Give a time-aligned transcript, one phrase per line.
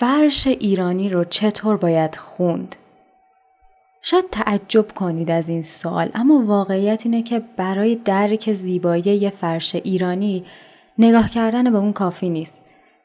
[0.00, 2.76] فرش ایرانی رو چطور باید خوند؟
[4.02, 9.74] شاید تعجب کنید از این سوال اما واقعیت اینه که برای درک زیبایی یه فرش
[9.74, 10.44] ایرانی
[10.98, 12.62] نگاه کردن به اون کافی نیست.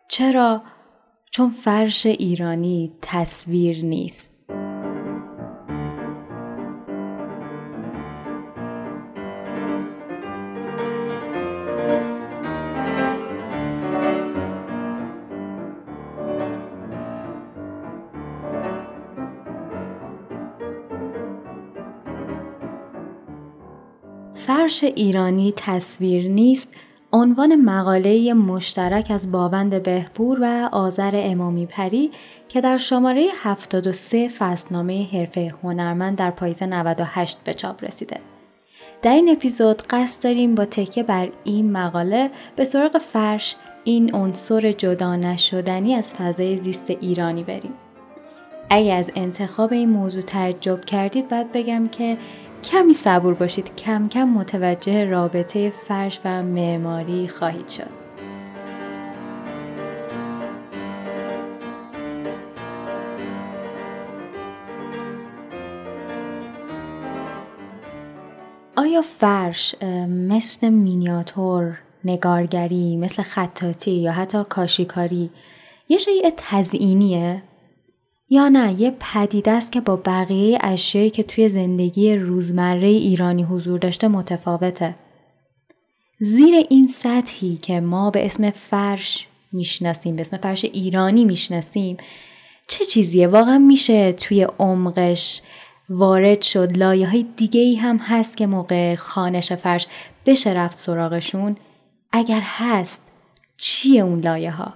[0.07, 0.61] چرا؟
[1.31, 4.34] چون فرش ایرانی تصویر نیست.
[24.47, 26.69] فرش ایرانی تصویر نیست
[27.13, 32.11] عنوان مقاله مشترک از باوند بهپور و آذر امامی پری
[32.49, 38.19] که در شماره 73 فصلنامه حرفه هنرمند در پاییز 98 به چاپ رسیده.
[39.01, 44.71] در این اپیزود قصد داریم با تکیه بر این مقاله به سراغ فرش این عنصر
[44.71, 47.73] جدا نشدنی از فضای زیست ایرانی بریم.
[48.69, 52.17] اگه از انتخاب این موضوع تعجب کردید باید بگم که
[52.71, 58.05] کمی صبور باشید کم کم متوجه رابطه فرش و معماری خواهید شد.
[68.77, 69.75] آیا فرش
[70.07, 75.29] مثل مینیاتور، نگارگری، مثل خطاطی یا حتی کاشیکاری
[75.89, 77.41] یه شیء تزئینیه
[78.29, 83.79] یا نه یه پدیده است که با بقیه اشیایی که توی زندگی روزمره ایرانی حضور
[83.79, 84.95] داشته متفاوته.
[86.19, 91.97] زیر این سطحی که ما به اسم فرش می‌شناسیم به اسم فرش ایرانی می‌شناسیم
[92.67, 95.41] چه چیزیه واقعا میشه توی عمقش
[95.89, 99.87] وارد شد لایه های دیگه ای هم هست که موقع خانش فرش
[100.25, 101.57] بشه رفت سراغشون
[102.11, 103.01] اگر هست
[103.57, 104.73] چیه اون لایه ها؟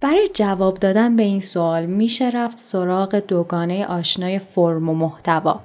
[0.00, 5.60] برای جواب دادن به این سوال میشه رفت سراغ دوگانه آشنای فرم و محتوا.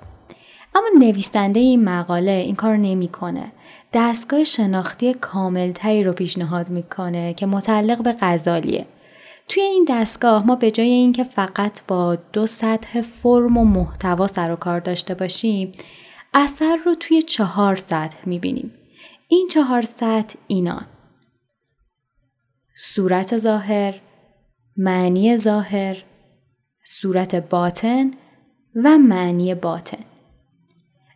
[0.76, 3.52] اما نویسنده این مقاله این کار نمی‌کنه.
[3.94, 8.86] دستگاه شناختی کاملتری رو پیشنهاد می‌کنه که متعلق به غزالیه.
[9.48, 14.52] توی این دستگاه ما به جای اینکه فقط با دو سطح فرم و محتوا سر
[14.52, 15.72] و کار داشته باشیم
[16.34, 18.74] اثر رو توی چهار سطح می‌بینیم.
[19.28, 20.86] این چهار سطح اینان.
[22.76, 24.02] صورت ظاهر،
[24.78, 26.03] معنی ظاهر،
[26.84, 28.12] صورت باطن
[28.75, 30.03] و معنی باطن.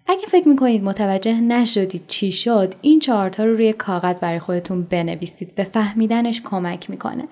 [0.07, 5.55] اگه فکر می‌کنید متوجه نشدید چی شد این چهارتا رو روی کاغذ برای خودتون بنویسید
[5.55, 7.23] به فهمیدنش کمک می‌کنه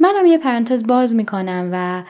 [0.00, 2.04] منم یه پرانتز باز می‌کنم و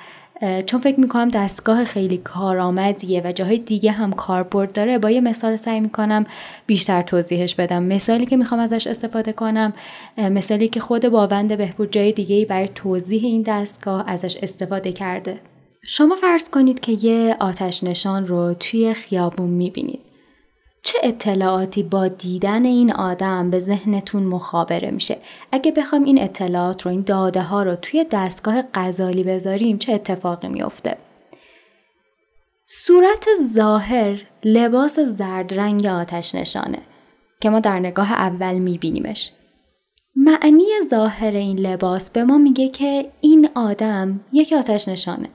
[0.66, 5.56] چون فکر می‌کنم دستگاه خیلی کارآمدیه و جاهای دیگه هم کاربرد داره با یه مثال
[5.56, 6.24] سعی می‌کنم
[6.66, 7.82] بیشتر توضیحش بدم.
[7.82, 9.72] مثالی که می‌خوام ازش استفاده کنم
[10.18, 15.40] مثالی که خود باوند بهبود جای دیگه برای توضیح این دستگاه ازش استفاده کرده.
[15.86, 20.00] شما فرض کنید که یه آتش نشان رو توی خیابون می‌بینید.
[20.84, 25.18] چه اطلاعاتی با دیدن این آدم به ذهنتون مخابره میشه؟
[25.52, 30.48] اگه بخوام این اطلاعات رو این داده ها رو توی دستگاه غزالی بذاریم چه اتفاقی
[30.48, 30.96] میافته؟
[32.64, 36.78] صورت ظاهر لباس زرد رنگ آتش نشانه
[37.40, 39.32] که ما در نگاه اول میبینیمش.
[40.16, 45.28] معنی ظاهر این لباس به ما میگه که این آدم یک آتش نشانه.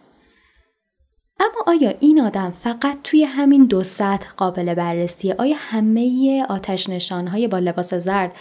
[1.40, 7.48] اما آیا این آدم فقط توی همین دو سطح قابل بررسیه؟ آیا همه آتش نشانهای
[7.48, 8.32] با لباس زرد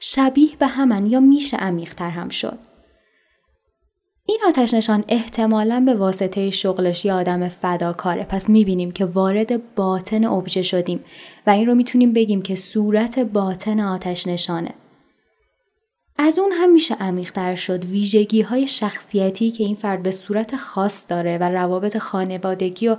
[0.00, 2.58] شبیه به همن یا میشه عمیقتر هم شد؟
[4.28, 10.24] این آتش نشان احتمالا به واسطه شغلش یه آدم فداکاره پس می‌بینیم که وارد باطن
[10.24, 11.04] ابژه شدیم
[11.46, 14.70] و این رو می‌تونیم بگیم که صورت باطن آتش نشانه.
[16.18, 21.10] از اون هم میشه عمیقتر شد ویژگی های شخصیتی که این فرد به صورت خاص
[21.10, 22.96] داره و روابط خانوادگی و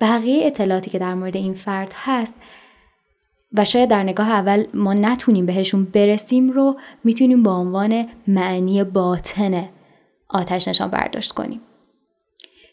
[0.00, 2.34] بقیه اطلاعاتی که در مورد این فرد هست
[3.52, 9.68] و شاید در نگاه اول ما نتونیم بهشون برسیم رو می‌تونیم با عنوان معنی باطن
[10.28, 11.60] آتش نشان برداشت کنیم.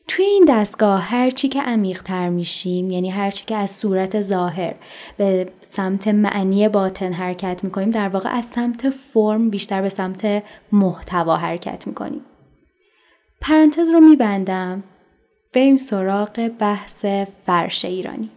[0.08, 4.76] توی این دستگاه هرچی که عمیقتر میشیم یعنی هرچی که از صورت ظاهر
[5.18, 11.38] به سمت معنی باطن حرکت می‌کنیم در واقع از سمت فرم بیشتر به سمت محتوا
[11.38, 12.22] حرکت می‌کنیم.
[13.42, 14.84] پرانتز رو میبندم.
[15.54, 17.06] بریم سراغ بحث
[17.46, 18.30] فرش ایرانی.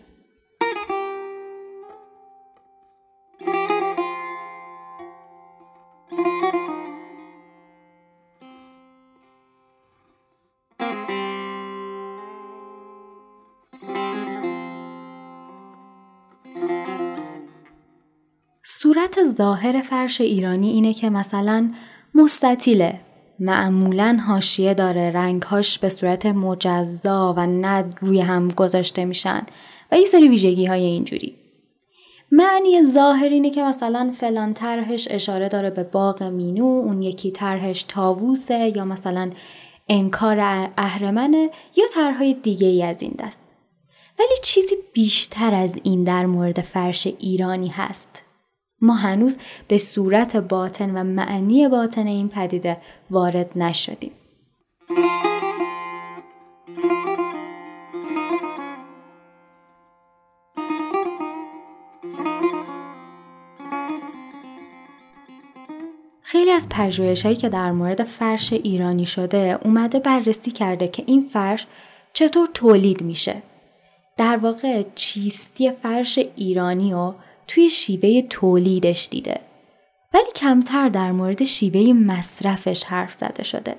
[19.39, 21.71] ظاهر فرش ایرانی اینه که مثلا
[22.15, 23.01] مستطیله.
[23.41, 29.43] معمولا هاشیه داره رنگهاش به صورت مجزا و ند روی هم گذاشته میشن
[29.93, 31.37] و یه سری ویژگی های اینجوری.
[32.33, 37.83] معنی ظاهر اینه که مثلا فلان طرحش اشاره داره به باغ مینو اون یکی طرحش
[37.83, 39.31] تاووسه یا مثلا
[39.89, 40.39] انکار
[40.77, 43.43] اهرمنه یا طرحهای دیگه ای از این دست.
[44.19, 48.28] ولی چیزی بیشتر از این در مورد فرش ایرانی هست.
[48.81, 49.39] ما هنوز
[49.69, 52.77] به صورت باطن و معنی باطن این پدیده
[53.11, 54.13] وارد نشدیم
[66.23, 71.27] خیلی از پژوهش هایی که در مورد فرش ایرانی شده اومده بررسی کرده که این
[71.33, 71.67] فرش
[72.13, 73.43] چطور تولید میشه.
[74.17, 77.15] در واقع چیستی فرش ایرانی رو
[77.49, 79.41] توی شیوه تولیدش دیده.
[80.15, 83.75] ولی کمتر در مورد شیوه مصرفش حرف زده شده.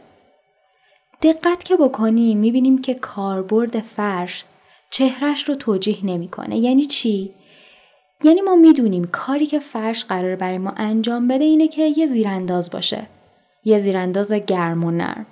[1.22, 4.44] دقت که بکنیم می‌بینیم که کاربرد فرش
[4.90, 6.58] چهرش رو توجیه نمی‌کنه.
[6.58, 7.34] یعنی چی؟
[8.24, 12.72] یعنی ما می‌دونیم کاری که فرش قرار برای ما انجام بده اینه که یه زیرانداز
[12.72, 13.08] باشه.
[13.64, 15.26] یه زیرانداز گرم و نرم.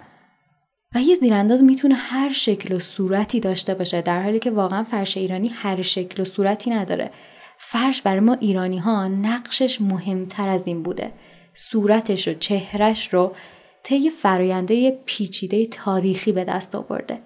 [0.95, 5.17] و یه زیرانداز می‌تونه هر شکل و صورتی داشته باشه در حالی که واقعا فرش
[5.17, 7.11] ایرانی هر شکل و صورتی نداره.
[7.57, 11.11] فرش برای ما ایرانی ها نقشش مهمتر از این بوده.
[11.53, 13.35] صورتش و چهرش رو
[13.83, 17.21] طی فراینده پیچیده تاریخی به دست آورده.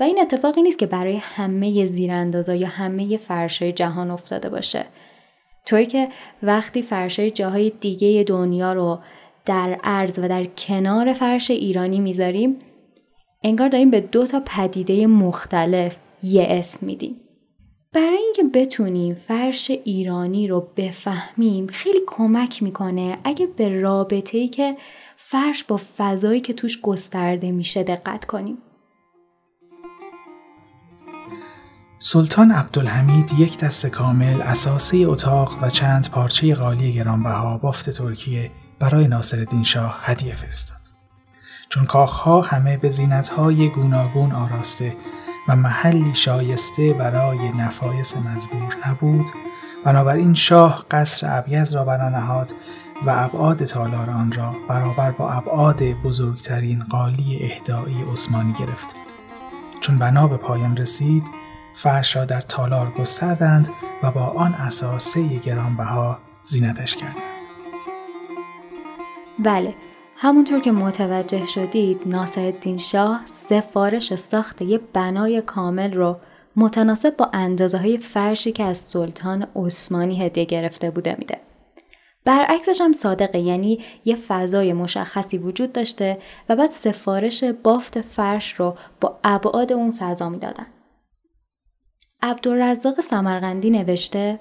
[0.00, 4.86] و این اتفاقی نیست که برای همه زیراندازا یا همه فرشای جهان افتاده باشه
[5.66, 6.08] طوری که
[6.42, 9.00] وقتی فرشای جاهای دیگه دنیا رو
[9.44, 12.58] در عرض و در کنار فرش ایرانی می‌ذاریم
[13.44, 17.16] انگار داریم به دو تا پدیده مختلف یه اسم میدیم
[17.92, 24.76] برای اینکه بتونیم فرش ایرانی رو بفهمیم خیلی کمک می‌کنه اگه به رابطه ای که
[25.16, 28.58] فرش با فضایی که توش گسترده میشه دقت کنیم
[31.98, 39.08] سلطان عبدالحمید یک دست کامل اساسه اتاق و چند پارچه قالی گرانبها بافت ترکیه برای
[39.08, 40.80] ناصرالدین شاه هدیه فرستاد.
[41.68, 44.96] چون کاخها همه به زینتهای گوناگون آراسته
[45.48, 49.30] و محلی شایسته برای نفایس مزبور نبود
[49.84, 52.50] بنابراین شاه قصر ابیز را بنا نهاد
[53.06, 58.96] و ابعاد تالار آن را برابر با ابعاد بزرگترین قالی اهدایی عثمانی گرفت
[59.80, 61.24] چون بنا به پایان رسید
[61.74, 63.68] فرش در تالار گستردند
[64.02, 67.16] و با آن اساسه گرانبها زینتش کردند.
[69.38, 69.74] بله
[70.22, 76.16] همونطور که متوجه شدید ناصرالدین شاه سفارش ساخت یه بنای کامل رو
[76.56, 81.38] متناسب با اندازه های فرشی که از سلطان عثمانی هدیه گرفته بوده میده.
[82.24, 86.18] برعکسش هم صادقه یعنی یه فضای مشخصی وجود داشته
[86.48, 90.66] و بعد سفارش بافت فرش رو با ابعاد اون فضا می‌دادن.
[92.22, 94.38] عبدالرزاق سمرقندی نوشته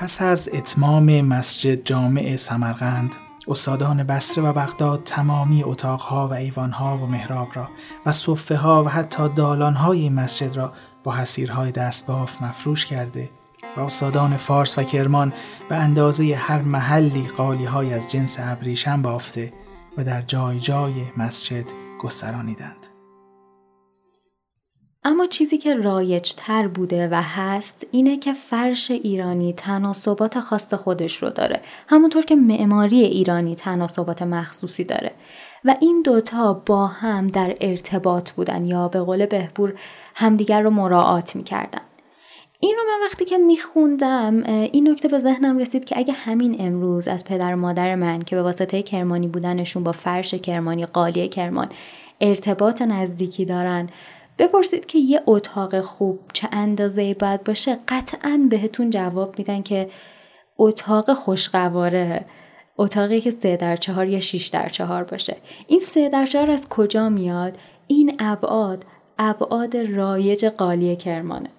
[0.00, 3.16] پس از اتمام مسجد جامع سمرقند
[3.48, 7.68] استادان بسره و بغداد تمامی اتاقها و ایوانها و محراب را
[8.06, 10.72] و صفه ها و حتی دالانهای مسجد را
[11.04, 13.30] با حسیرهای دستباف مفروش کرده
[13.76, 15.32] و استادان فارس و کرمان
[15.68, 19.52] به اندازه هر محلی قالی های از جنس ابریشم بافته
[19.96, 21.64] و در جای جای مسجد
[21.98, 22.89] گسترانیدند.
[25.04, 31.22] اما چیزی که رایج تر بوده و هست اینه که فرش ایرانی تناسبات خاص خودش
[31.22, 31.60] رو داره.
[31.88, 35.12] همونطور که معماری ایرانی تناسبات مخصوصی داره.
[35.64, 39.74] و این دوتا با هم در ارتباط بودن یا به قول بهبور
[40.14, 41.82] همدیگر رو مراعات می‌کردن.
[42.60, 47.08] این رو من وقتی که میخوندم این نکته به ذهنم رسید که اگه همین امروز
[47.08, 51.68] از پدر و مادر من که به واسطه کرمانی بودنشون با فرش کرمانی قالی کرمان
[52.20, 53.88] ارتباط نزدیکی دارن
[54.40, 59.90] بپرسید که یه اتاق خوب چه اندازه باید باشه؟ قطعا بهتون جواب میدن که
[60.58, 62.24] اتاق خوشقواره
[62.78, 65.36] اتاقی که سه در چهار یا شیش در چهار باشه.
[65.66, 68.84] این سه در چهار از کجا میاد؟ این ابعاد
[69.18, 71.50] ابعاد رایج قالی کرمانه.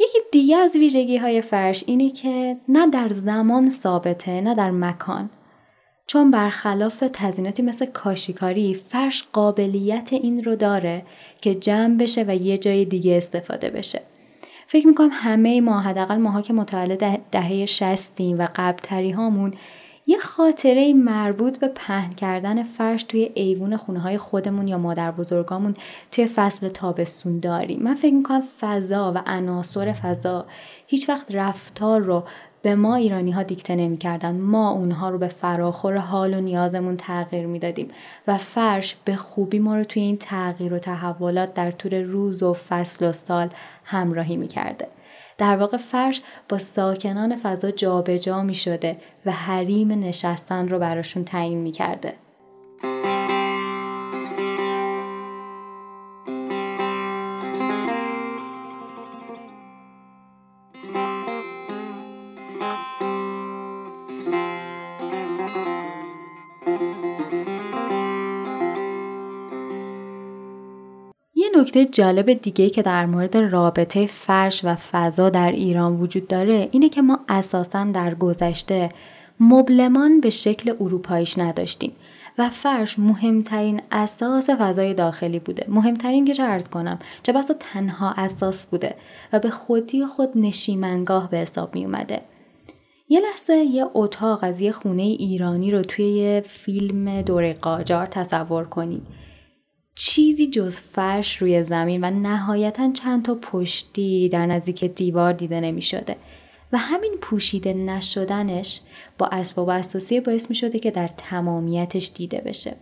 [0.00, 5.30] یکی دیگه از ویژگی های فرش اینه که نه در زمان ثابته نه در مکان.
[6.10, 11.02] چون برخلاف تزیناتی مثل کاشیکاری فرش قابلیت این رو داره
[11.40, 14.02] که جمع بشه و یه جای دیگه استفاده بشه.
[14.66, 19.54] فکر می‌کنم همه ما حداقل ماها که متولد دهه شستیم و قبلتری هامون
[20.06, 25.74] یه خاطره مربوط به پهن کردن فرش توی ایوون خونه های خودمون یا مادر بزرگامون
[26.10, 27.82] توی فصل تابستون داریم.
[27.82, 30.46] من فکر می‌کنم فضا و عناصر فضا
[30.86, 32.24] هیچ وقت رفتار رو
[32.62, 34.36] به ما ایرانی ها دیکته نمی کردن.
[34.36, 37.90] ما اونها رو به فراخور حال و نیازمون تغییر می‌دادیم
[38.26, 42.54] و فرش به خوبی ما رو توی این تغییر و تحولات در طول روز و
[42.54, 43.48] فصل و سال
[43.84, 44.88] همراهی می کرده.
[45.38, 51.24] در واقع فرش با ساکنان فضا جابجا جا می شده و حریم نشستن رو براشون
[51.24, 52.14] تعیین می کرده.
[71.60, 76.88] نکته جالب دیگه که در مورد رابطه فرش و فضا در ایران وجود داره اینه
[76.88, 78.90] که ما اساسا در گذشته
[79.40, 81.92] مبلمان به شکل اروپاییش نداشتیم
[82.38, 85.66] و فرش مهمترین اساس فضای داخلی بوده.
[85.68, 88.94] مهمترین که چه ارز کنم چه بسا تنها اساس بوده
[89.32, 92.20] و به خودی خود نشیمنگاه به حساب می اومده.
[93.08, 98.64] یه لحظه یه اتاق از یه خونه ایرانی رو توی یه فیلم دوره قاجار تصور
[98.64, 99.02] کنید
[100.02, 105.82] چیزی جز فرش روی زمین و نهایتا چند تا پشتی در نزدیک دیوار دیده نمی
[105.82, 106.16] شده
[106.72, 108.80] و همین پوشیده نشدنش
[109.18, 112.76] با اسباب اساسی باعث می شده که در تمامیتش دیده بشه.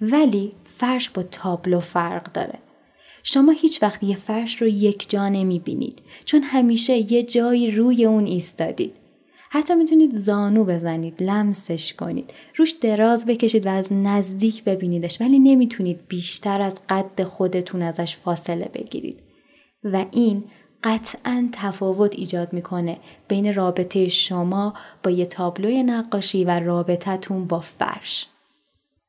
[0.00, 2.58] ولی فرش با تابلو فرق داره.
[3.22, 8.04] شما هیچ وقت یه فرش رو یک جا نمی بینید چون همیشه یه جایی روی
[8.04, 8.94] اون ایستادید.
[9.50, 12.32] حتی می‌تونید زانو بزنید لمسش کنید.
[12.56, 18.70] روش دراز بکشید و از نزدیک ببینیدش ولی نمی‌تونید بیشتر از قد خودتون ازش فاصله
[18.74, 19.18] بگیرید.
[19.84, 20.44] و این
[20.84, 28.26] قطعا تفاوت ایجاد می‌کنه بین رابطه شما با یه تابلوی نقاشی و رابطتون با فرش.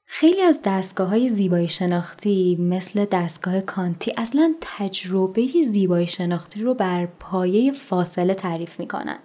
[0.06, 7.06] خیلی از دستگاه های زیبایی شناختی مثل دستگاه کانتی اصلا تجربه زیبایی شناختی رو بر
[7.06, 9.20] پایه فاصله تعریف می‌کنن.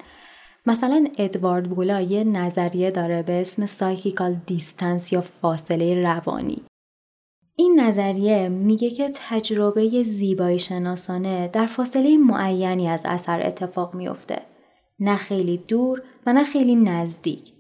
[0.67, 6.63] مثلا ادوارد بولو یه نظریه داره به اسم psychical distance یا فاصله روانی.
[7.57, 14.43] این نظریه میگه که تجربه زیبایی شناسانه در فاصله معینی از اثر اتفاق میافته.
[14.99, 17.53] نه خیلی دور و نه خیلی نزدیک.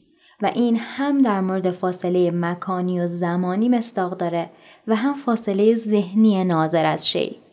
[0.42, 4.50] و این هم در مورد فاصله مکانی و زمانی مستاق داره
[4.86, 7.43] و هم فاصله ذهنی ناظر از شی.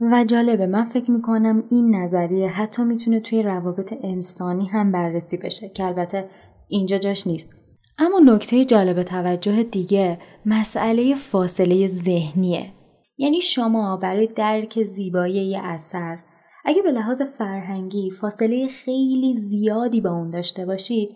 [0.00, 5.68] و جالبه من فکر می‌کنم این نظریه حتی می‌تونه توی روابط انسانی هم بررسی بشه
[5.68, 6.28] که البته
[6.68, 7.48] اینجا جاش نیست.
[7.98, 12.72] اما نکته جالب توجه دیگه مسئله فاصله ذهنیه.
[13.18, 16.18] یعنی شما برای درک زیبایی یه اثر
[16.64, 21.08] اگه به لحاظ فرهنگی فاصله خیلی زیادی با اون داشته باشید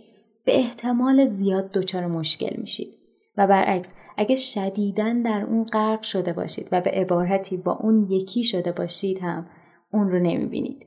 [0.45, 2.95] به احتمال زیاد دچار مشکل میشید.
[3.37, 8.45] و برعکس اگه شدیدن در اون غرق شده باشید و به عبارتی با اون یکی
[8.45, 9.47] شده باشید هم
[9.93, 10.87] اون رو نمی‌بینید.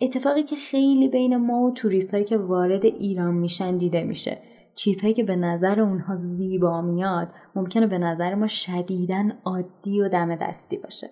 [0.00, 4.38] اتفاقی که خیلی بین ما و توریست هایی که وارد ایران میشن دیده میشه.
[4.74, 10.36] چیزهایی که به نظر اونها زیبا میاد ممکنه به نظر ما شدیدن عادی و دم
[10.36, 11.06] دستی باشه.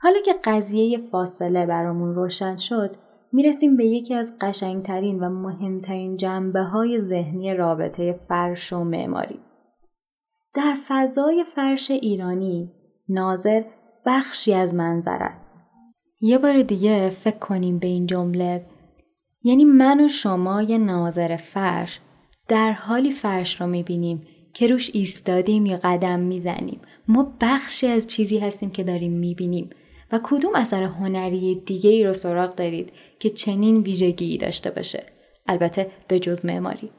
[0.00, 2.96] حالا که قضیه فاصله برامون روشن شد
[3.32, 9.40] می‌رسیم به یکی از قشنگترین و مهمترین جنبه های ذهنی رابطه فرش و معماری.
[10.54, 12.70] در فضای فرش ایرانی
[13.08, 13.62] ناظر
[14.06, 15.40] بخشی از منظر است.
[16.20, 18.66] یه بار دیگه فکر کنیم به این جمله.
[19.42, 22.00] یعنی من و شما یه ناظر فرش
[22.48, 26.80] در حالی فرش رو می‌بینیم که روش ایستادیم یا قدم می‌زنیم.
[27.08, 29.70] ما بخشی از چیزی هستیم که داریم می‌بینیم
[30.12, 35.04] و کدوم اثر هنری دیگه ای رو سراغ دارید که چنین ویژگی داشته باشه؟
[35.46, 36.90] البته به جز معماری.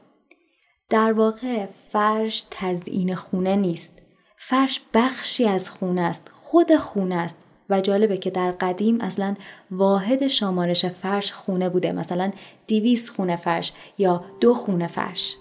[0.92, 3.92] در واقع فرش تزیین خونه نیست.
[4.36, 7.38] فرش بخشی از خونه است خود خونه است.
[7.70, 9.34] و جالبه که در قدیم اصلا
[9.70, 11.92] واحد شمارش فرش خونه بوده.
[11.92, 12.30] مثلا
[12.66, 15.36] دیویست خونه فرش یا دو خونه فرش.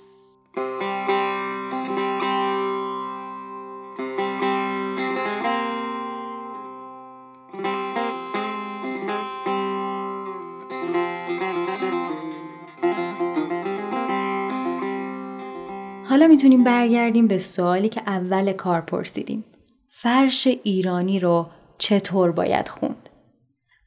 [16.43, 19.45] می‌تونیم برگردیم به سوالی که اول کار پرسیدیم.
[19.89, 21.45] فرش ایرانی رو
[21.77, 23.09] چطور باید خوند؟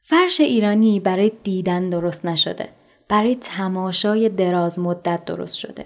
[0.01, 2.69] فرش ایرانی برای دیدن درست نشده.
[3.07, 5.85] برای تماشای دراز مدت درست شده.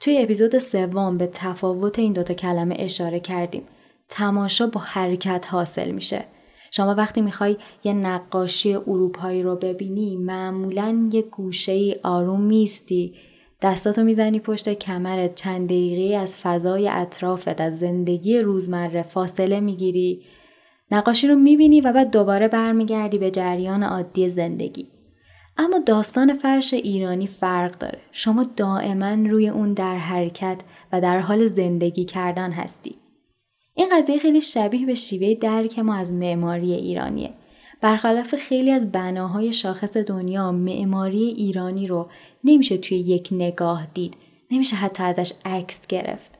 [0.00, 3.62] توی اپیزود سوم به تفاوت این دوتا کلمه اشاره کردیم.
[4.08, 6.24] تماشا با حرکت حاصل میشه.
[6.72, 13.14] شما وقتی می‌خوای یه نقاشی اروپایی رو ببینی معمولا یه گوشه ای آروم میستی
[13.62, 20.22] دستاتو می‌زنی پشت کمرت چند دقیقه از فضای اطرافت از زندگی روزمره فاصله می‌گیری
[20.90, 24.86] نقاشی رو می‌بینی و بعد دوباره برمیگردی به جریان عادی زندگی
[25.58, 27.98] اما داستان فرش ایرانی فرق داره.
[28.12, 30.60] شما دائما روی اون در حرکت
[30.92, 32.96] و در حال زندگی کردن هستی.
[33.74, 37.30] این قضیه خیلی شبیه به شیوه درک ما از معماری ایرانیه.
[37.80, 42.08] برخلاف خیلی از بناهای شاخص دنیا معماری ایرانی رو
[42.44, 44.16] نمیشه توی یک نگاه دید.
[44.50, 46.38] نمیشه حتی ازش عکس گرفت.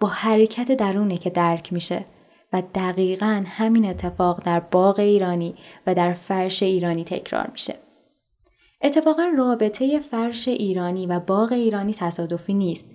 [0.00, 2.04] با حرکت درونه که درک میشه
[2.52, 5.54] و دقیقا همین اتفاق در باغ ایرانی
[5.86, 7.74] و در فرش ایرانی تکرار میشه.
[8.82, 12.86] اتفاقا رابطه فرش ایرانی و باغ ایرانی تصادفی نیست.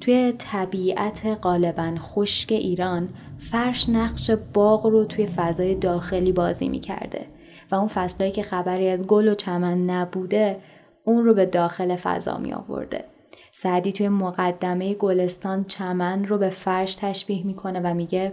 [0.00, 3.08] توی طبیعت غالبا خشک ایران
[3.38, 7.26] فرش نقش باغ رو توی فضای داخلی بازی می‌کرده
[7.70, 10.58] و اون فصلهایی که خبری از گل و چمن نبوده
[11.04, 13.04] اون رو به داخل فضا می آورده.
[13.52, 18.32] سعدی توی مقدمه گلستان چمن رو به فرش تشبیه می‌کنه و میگه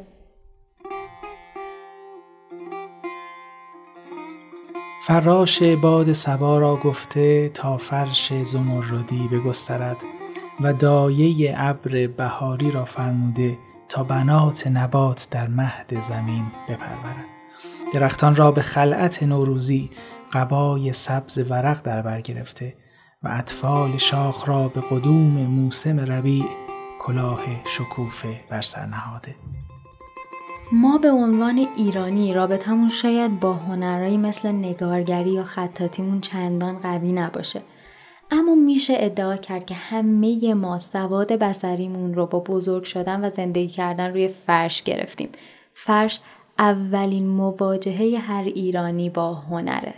[5.02, 10.04] فراش باد سبا را گفته تا فرش زمردی بگسترد
[10.62, 13.58] و دایه ابر بهاری را فرموده
[13.90, 17.26] تا بنات نبات در مهد زمین بپرورد.
[17.94, 19.90] درختان را به خلعت نوروزی
[20.34, 22.76] قبای سبز ورق در بر گرفته
[23.24, 26.46] و اطفال شاخ را به قدوم موسم ربیع
[27.00, 29.36] کلاه شکوفه بر سر نهاده.
[30.72, 37.62] ما به عنوان ایرانی رابطمون شاید با هنرهایی مثل نگارگری یا خطاتیمون چندان قوی نباشه.
[38.36, 43.68] اما میشه ادعا کرد که همه ما سواد بسریمون رو با بزرگ شدن و زندگی
[43.68, 45.30] کردن روی فرش گرفتیم.
[45.74, 46.20] فرش
[46.60, 49.94] اولین مواجهه هر ایرانی با هنره.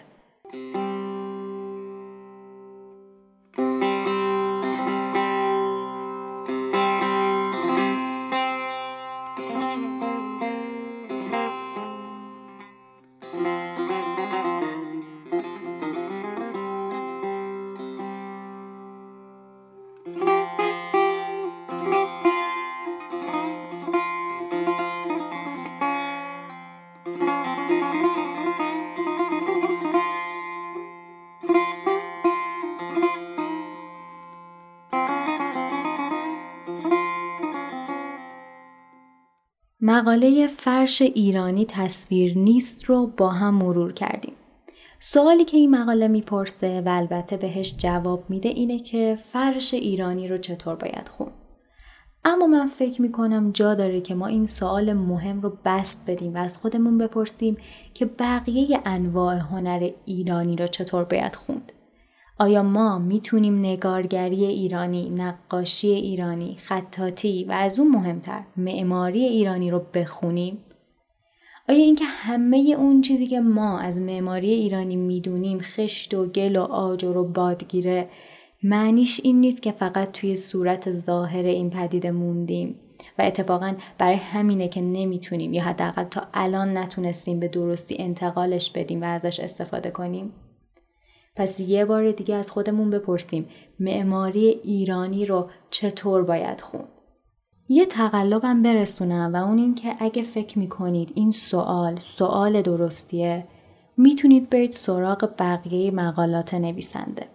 [39.89, 44.33] مقاله فرش ایرانی تصویر نیست رو با هم مرور کردیم.
[44.99, 50.37] سوالی که این مقاله می‌پرسه و البته بهش جواب میده اینه که فرش ایرانی رو
[50.37, 51.31] چطور باید خون.
[52.25, 56.37] اما من فکر می‌کنم جا داره که ما این سوال مهم رو بست بدیم و
[56.37, 57.57] از خودمون بپرسیم
[57.93, 61.71] که بقیه انواع هنر ایرانی رو چطور باید خوند.
[62.39, 69.81] آیا ما می‌تونیم نگارگری ایرانی، نقاشی ایرانی، خطاطی و از اون مهمتر معماری ایرانی رو
[69.93, 70.57] بخونیم؟
[71.69, 76.61] آیا اینکه همه اون چیزی که ما از معماری ایرانی می‌دونیم خشت و گل و
[76.61, 78.09] آجر و بادگیره
[78.63, 82.79] معنیش این نیست که فقط توی صورت ظاهر این پدیده موندیم
[83.19, 89.01] و اتفاقا برای همینه که نمی‌تونیم یا حداقل تا الان نتونستیم به درستی انتقالش بدیم
[89.01, 90.31] و ازش استفاده کنیم؟
[91.37, 93.47] پس یه بار دیگه از خودمون بپرسیم
[93.79, 96.83] معماری ایرانی رو چطور باید خون؟
[97.69, 103.47] یه تقلبم برسونم و اون این که اگه فکر می‌کنید این سوال سوال درستیه
[103.97, 107.27] می‌تونید برید سراغ بقیه مقالات نویسنده.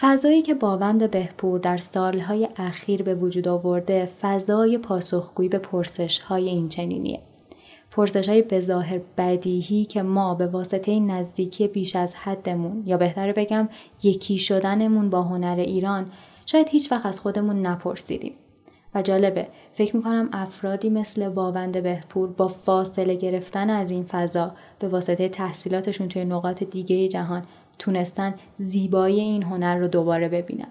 [0.00, 6.48] فضایی که باوند بهپور در سالهای اخیر به وجود آورده فضای پاسخگویی به پرسش های
[6.48, 7.20] این چنینیه.
[7.94, 13.68] پرسش های بظاهر بدیهی که ما به واسطه نزدیکی بیش از حدمون یا بهتر بگم
[14.02, 16.06] یکی شدنمون با هنر ایران
[16.46, 18.32] شاید هیچ وقت از خودمون نپرسیدیم.
[18.94, 24.88] و جالبه فکر می‌کنم افرادی مثل باوند بهپور با فاصله گرفتن از این فضا به
[24.88, 27.42] واسطه تحصیلاتشون توی نقاط دیگه جهان
[27.78, 30.68] تونستن زیبایی این هنر رو دوباره ببینن.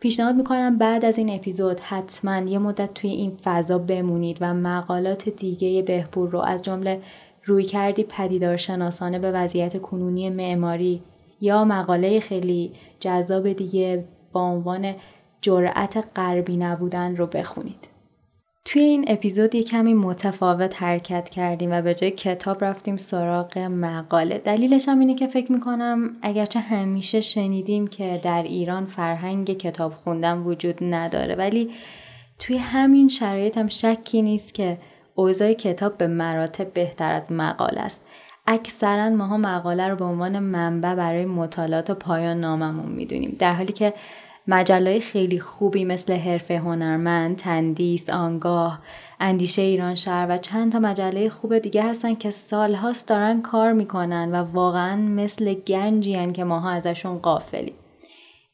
[0.00, 5.28] پیشنهاد می‌کنم بعد از این اپیزود حتما یه مدت توی این فضا بمونید و مقالات
[5.28, 7.02] دیگه بهبور رو از جمله
[7.44, 11.02] روی کردی پدیدارشناسانه به وضعیت کنونی معماری
[11.40, 14.94] یا مقاله خیلی جذاب دیگه با عنوان
[15.40, 17.95] جرأت غربی نبودن رو بخونید.
[18.66, 24.38] توی این اپیزود یه کمی متفاوت حرکت کردیم و به جای کتاب رفتیم سراغ مقاله.
[24.38, 30.38] دلیلش هم اینه که فکر می‌کنم اگرچه همیشه شنیدیم که در ایران فرهنگ کتاب خوندن
[30.38, 31.70] وجود نداره ولی
[32.38, 34.78] توی همین شرایط هم شکی نیست که
[35.14, 38.04] اوضاع کتاب به مراتب بهتر از مقاله است.
[38.46, 43.94] اکثرا ماها مقاله رو به عنوان منبع برای مطالعات پایان ناممون می‌دونیم در حالی که
[44.48, 48.80] مجله خیلی خوبی مثل حرفه هنرمند، تندیس، آنگاه،
[49.20, 54.30] اندیشه ایران شهر و چند تا مجله خوب دیگه هستن که سالهاست دارن کار می‌کنن
[54.32, 57.74] و واقعا مثل گنجی که ماها ازشون قافلیم.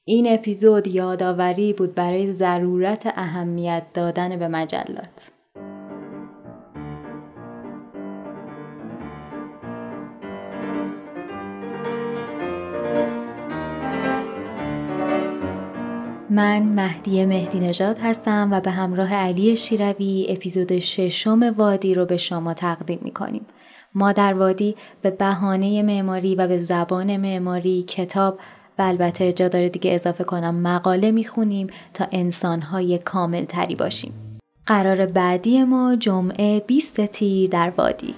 [0.05, 5.33] این اپیزود یادآوری بود برای ضرورت اهمیت دادن به مجلات.
[16.33, 22.17] من مهدی مهدی نژاد هستم و به همراه علی شیروی اپیزود ششم وادی رو به
[22.17, 23.47] شما تقدیم می کنیم.
[23.95, 28.39] ما در وادی به بهانه معماری و به زبان معماری کتاب
[28.79, 34.13] و البته جا داره دیگه اضافه کنم مقاله می‌خونیم تا انسانهای کامل تری باشیم.
[34.67, 38.15] قرار بعدی ما جمعه 20 تیر در وادی